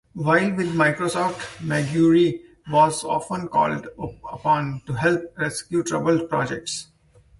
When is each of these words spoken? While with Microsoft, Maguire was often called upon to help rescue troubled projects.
While 0.15 0.55
with 0.55 0.73
Microsoft, 0.73 1.63
Maguire 1.63 2.39
was 2.71 3.03
often 3.03 3.47
called 3.49 3.87
upon 4.31 4.81
to 4.87 4.93
help 4.93 5.21
rescue 5.37 5.83
troubled 5.83 6.27
projects. 6.27 6.87